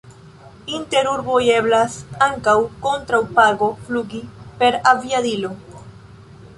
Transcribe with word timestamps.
Inter 0.77 1.09
urboj 1.11 1.41
eblas 1.57 1.97
ankaŭ 2.29 2.57
kontraŭ 2.87 3.21
pago 3.39 3.71
flugi 3.87 4.27
per 4.63 4.83
aviadilo. 4.97 5.55